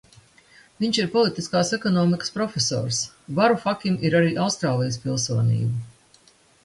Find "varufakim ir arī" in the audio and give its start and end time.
3.41-4.33